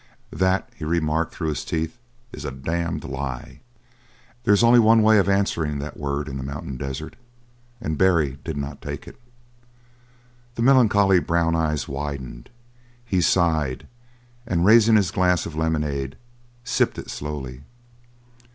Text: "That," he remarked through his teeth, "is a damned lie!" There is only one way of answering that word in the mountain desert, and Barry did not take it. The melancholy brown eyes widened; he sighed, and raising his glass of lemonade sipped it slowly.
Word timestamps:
"That," 0.33 0.67
he 0.75 0.83
remarked 0.83 1.31
through 1.31 1.49
his 1.49 1.63
teeth, 1.63 1.99
"is 2.31 2.43
a 2.43 2.49
damned 2.49 3.03
lie!" 3.03 3.61
There 4.43 4.53
is 4.55 4.63
only 4.63 4.79
one 4.79 5.03
way 5.03 5.19
of 5.19 5.29
answering 5.29 5.77
that 5.77 5.95
word 5.95 6.27
in 6.27 6.37
the 6.37 6.43
mountain 6.43 6.75
desert, 6.75 7.15
and 7.79 7.99
Barry 7.99 8.39
did 8.43 8.57
not 8.57 8.81
take 8.81 9.07
it. 9.07 9.21
The 10.55 10.63
melancholy 10.63 11.19
brown 11.19 11.55
eyes 11.55 11.87
widened; 11.87 12.49
he 13.05 13.21
sighed, 13.21 13.85
and 14.47 14.65
raising 14.65 14.95
his 14.95 15.11
glass 15.11 15.45
of 15.45 15.53
lemonade 15.55 16.15
sipped 16.63 16.97
it 16.97 17.11
slowly. 17.11 17.61